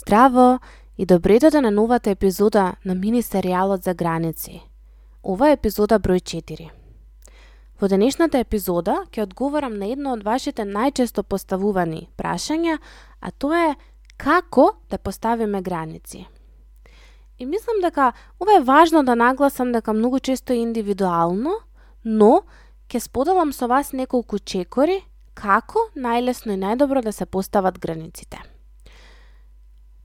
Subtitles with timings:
[0.00, 0.60] Здраво
[0.96, 4.62] и добре дојде на новата епизода на мини серијалот за граници.
[5.22, 6.68] Ова е епизода број 4.
[7.80, 12.78] Во денешната епизода ќе одговорам на едно од вашите најчесто поставувани прашања,
[13.20, 13.74] а тоа е
[14.16, 16.24] како да поставиме граници.
[17.38, 21.58] И мислам дека ова е важно да нагласам дека многу често е индивидуално,
[22.04, 22.40] но
[22.88, 25.02] ќе споделам со вас неколку чекори
[25.34, 28.40] како најлесно и најдобро да се постават границите.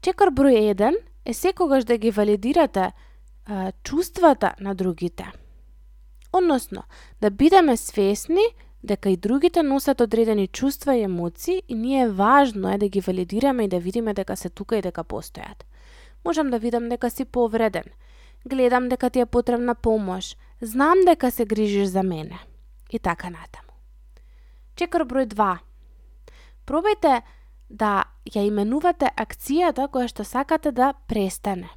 [0.06, 2.92] Чекор број 1 е секогаш да ги валидирате
[3.46, 5.32] а, чувствата на другите.
[6.34, 6.84] Односно,
[7.22, 8.44] да бидеме свесни
[8.84, 13.64] дека и другите носат одредени чувства и емоции и ние важно е да ги валидираме
[13.64, 15.66] и да видиме дека се тука и дека постојат.
[16.26, 17.90] Можам да видам дека си повреден,
[18.46, 22.40] гледам дека ти е потребна помош, знам дека се грижиш за мене
[22.92, 23.74] и така натаму.
[24.76, 25.58] Чекор број 2.
[26.68, 27.22] Пробајте
[27.70, 31.70] да ја именувате акцијата која што сакате да престане.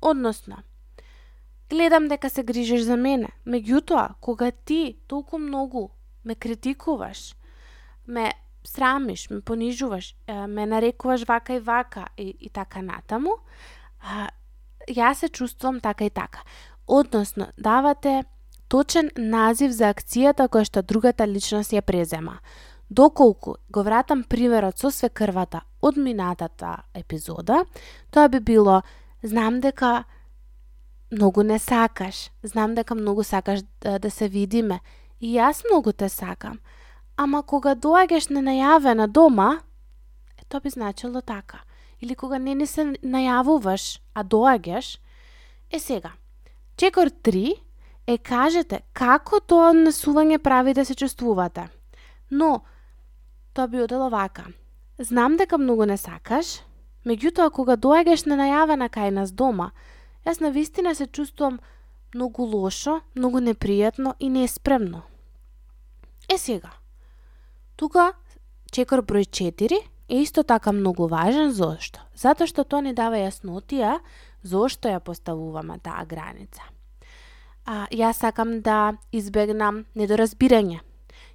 [0.00, 0.62] Односно,
[1.70, 5.88] гледам дека се грижиш за мене, меѓутоа, кога ти толку многу
[6.24, 7.34] ме критикуваш,
[8.06, 8.32] ме
[8.64, 10.14] срамиш, ме понижуваш,
[10.48, 13.30] ме нарекуваш вака и вака и, и така натаму,
[14.00, 14.28] а,
[14.88, 16.42] јас се чувствувам така и така.
[16.86, 18.24] Односно, давате
[18.68, 22.38] точен назив за акцијата која што другата личност ја презема.
[22.92, 27.64] Доколку го вратам примерот со свекрвата од минатата епизода,
[28.10, 28.82] тоа би било
[29.22, 30.04] знам дека
[31.10, 34.80] многу не сакаш, знам дека многу сакаш да, да се видиме
[35.20, 36.60] и јас многу те сакам.
[37.16, 39.62] Ама кога доаѓаш ненајавена дома,
[40.36, 41.62] е, тоа би значило така.
[42.00, 44.98] Или кога не ни се најавуваш, а доаѓаш,
[45.70, 46.12] е сега.
[46.76, 47.54] Чекор 3
[48.06, 51.70] е кажете како тоа однесување прави да се чувствувате.
[52.30, 52.60] Но,
[53.54, 54.44] тоа би одело вака.
[54.98, 56.60] Знам дека многу не сакаш,
[57.04, 59.72] меѓутоа кога доаѓаш ненајавена кај нас дома,
[60.26, 61.60] јас на вистина се чувствувам
[62.14, 65.02] многу лошо, многу непријатно и неспремно.
[66.28, 66.70] Е сега,
[67.76, 68.12] тука
[68.72, 72.00] чекор број 4 е исто така многу важен, зошто?
[72.14, 73.98] Затоа што тоа не дава јаснотија
[74.42, 76.62] зошто ја поставуваме таа граница.
[77.64, 80.80] А, јас сакам да избегнам недоразбирање,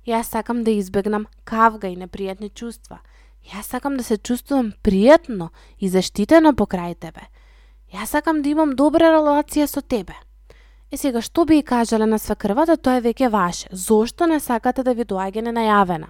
[0.08, 3.02] Јас сакам да избегнам кавга и непријатни чувства.
[3.44, 7.28] Јас сакам да се чувствувам пријатно и заштитено покрај тебе.
[7.92, 10.16] Јас сакам да имам добра релација со тебе.
[10.92, 13.68] Е сега, што би и кажале на свекрвата, тоа е веќе ваше.
[13.72, 16.08] Зошто не сакате да ви доаѓа ненајавена?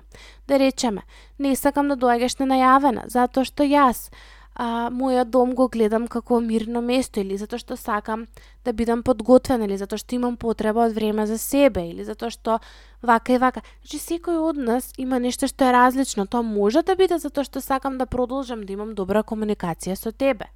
[0.47, 1.02] Да речеме,
[1.40, 4.12] не сакам да доаѓаш ненајавена, затоа што јас
[4.57, 8.25] а, мојот дом го гледам како мирно место или затоа што сакам
[8.66, 12.57] да бидам подготвен или затоа што имам потреба од време за себе или затоа што
[13.06, 13.62] вака и вака.
[13.85, 16.25] Значи секој од нас има нешто што е различно.
[16.25, 20.50] Тоа може да биде затоа што сакам да продолжам да имам добра комуникација со тебе.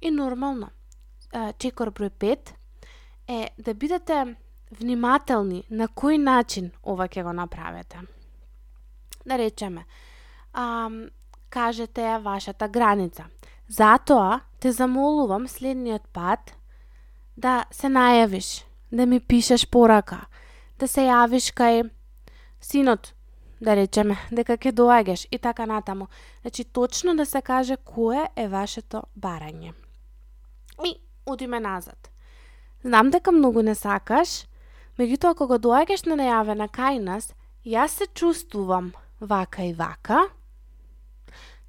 [0.00, 0.70] И нормално.
[1.58, 2.54] Чекор број 5
[3.26, 4.36] е да бидете
[4.70, 8.06] внимателни на кој начин ова ќе го направите.
[9.26, 9.84] Да речеме,
[10.54, 10.88] а,
[11.50, 13.24] кажете ја вашата граница.
[13.68, 16.54] Затоа те замолувам следниот пат
[17.36, 20.26] да се најавиш, да ми пишеш порака,
[20.78, 21.90] да се јавиш кај
[22.60, 23.14] синот,
[23.60, 26.08] да речеме, дека ќе доаѓаш и така натаму.
[26.42, 29.74] Значи, точно да се каже кое е вашето барање.
[30.84, 30.94] И
[31.26, 32.10] одиме назад.
[32.84, 34.46] Знам дека многу не сакаш,
[34.98, 37.34] меѓутоа кога доаѓаш на најавена кај нас,
[37.66, 40.28] јас се чувствувам вака и вака,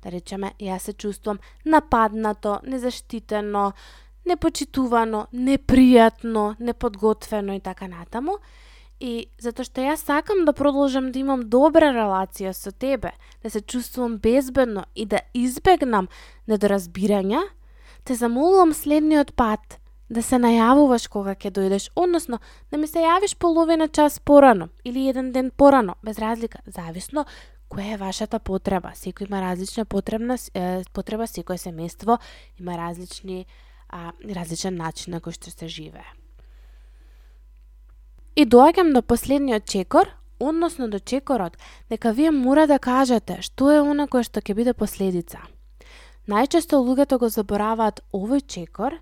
[0.03, 3.73] да речеме, јас се чувствувам нападнато, незаштитено,
[4.25, 8.39] непочитувано, непријатно, неподготвено и така натаму.
[8.99, 13.61] И затоа што јас сакам да продолжам да имам добра релација со тебе, да се
[13.61, 16.09] чувствувам безбедно и да избегнам
[16.47, 17.45] недоразбирања,
[18.03, 22.39] те замолувам следниот пат да се најавуваш кога ќе дојдеш, односно
[22.71, 27.25] да ми се јавиш половина час порано или еден ден порано, без разлика, зависно
[27.69, 28.93] која е вашата потреба.
[28.95, 32.19] Секој има различна потребна, е, потреба, секој семејство
[32.59, 33.45] има различни
[33.89, 36.07] а, различен начин на кој што се живее.
[38.35, 41.57] И доаѓам до последниот чекор, односно до чекорот,
[41.89, 45.39] дека вие мора да кажете што е она кое што ќе биде последица.
[46.29, 48.99] Најчесто луѓето го забораваат овој чекор,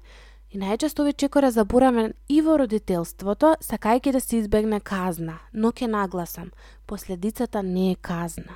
[0.57, 5.69] И најчесто овој чекор е заборавен и во родителството, сакајќи да се избегне казна, но
[5.71, 6.49] ке нагласам,
[6.89, 8.55] последицата не е казна.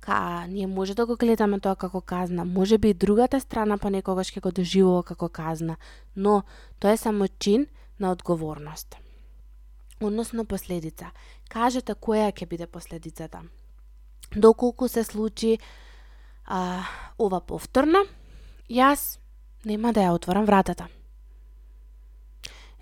[0.00, 3.86] Ка, ние може да го гледаме тоа како казна, може би и другата страна па
[3.88, 5.76] понекогаш ќе го доживува како казна,
[6.16, 6.42] но
[6.78, 7.66] тоа е само чин
[7.98, 8.96] на одговорност.
[10.02, 11.08] Односно последица.
[11.48, 13.40] Кажете која ќе биде последицата.
[14.36, 15.56] Доколку се случи
[16.44, 16.84] а,
[17.18, 18.04] ова повторно,
[18.68, 19.16] јас
[19.64, 20.88] нема да ја отворам вратата.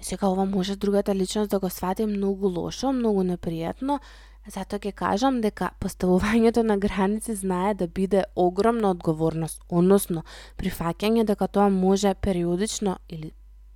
[0.02, 4.00] И сега ова може другата личност да го свати многу лошо, многу непријатно,
[4.50, 10.24] затоа ќе кажам дека поставувањето на граници знае да биде огромна одговорност, односно
[10.58, 13.30] прифаќање дека тоа може периодично или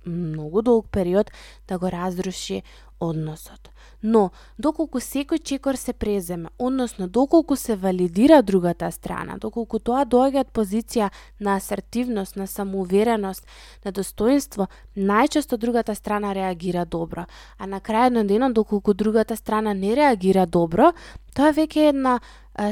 [0.07, 1.31] многу долг период
[1.67, 2.63] да го разруши
[2.99, 3.69] односот.
[4.03, 4.29] Но,
[4.61, 10.51] доколку секој чекор се преземе, односно доколку се валидира другата страна, доколку тоа доаѓа од
[10.53, 11.09] позиција
[11.39, 13.45] на асертивност, на самоувереност,
[13.85, 17.25] на достоинство, најчесто другата страна реагира добро.
[17.57, 20.93] А на крајот на денот, доколку другата страна не реагира добро,
[21.33, 22.19] тоа веќе е една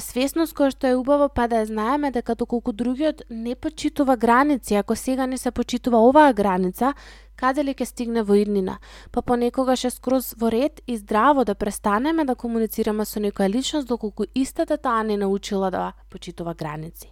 [0.02, 4.96] свесност која што е убава, па да знаеме дека доколку другиот не почитува граници, ако
[4.96, 6.94] сега не се почитува оваа граница,
[7.36, 8.78] каде ли ќе стигне во иднина,
[9.12, 13.88] па понекогаш е скроз во ред и здраво да престанеме да комуницираме со некоја личност
[13.88, 17.12] доколку истата таа не научила да почитува граници.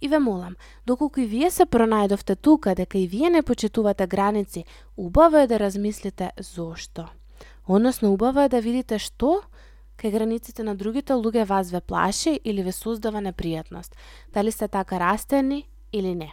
[0.00, 0.56] И ве молам,
[0.86, 4.64] доколку и вие се пронајдовте тука дека и вие не почитувате граници,
[4.96, 7.08] убаво е да размислите зошто.
[7.68, 9.42] Односно, убаво е да видите што
[10.00, 13.92] кај границите на другите луѓе вас ве плаши или ве создава непријатност.
[14.32, 16.32] Дали сте така растени или не.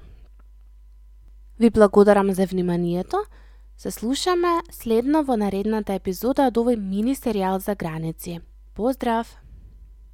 [1.60, 3.18] Ви благодарам за вниманието.
[3.78, 8.40] Се слушаме следно во наредната епизода од овој мини серијал за граници.
[8.74, 9.47] Поздрав!